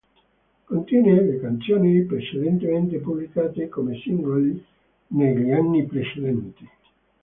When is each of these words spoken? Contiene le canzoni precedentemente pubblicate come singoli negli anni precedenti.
Contiene 0.65 1.21
le 1.21 1.39
canzoni 1.39 2.01
precedentemente 2.05 2.97
pubblicate 2.97 3.69
come 3.69 3.99
singoli 4.03 4.65
negli 5.09 5.51
anni 5.51 5.85
precedenti. 5.85 6.67